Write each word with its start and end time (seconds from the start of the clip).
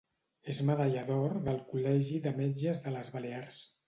És 0.53 0.59
medalla 0.69 1.03
d'or 1.09 1.35
del 1.47 1.59
Col·legi 1.73 2.17
de 2.23 2.33
Metges 2.39 2.81
de 2.87 2.95
les 2.97 3.13
Balears. 3.17 3.61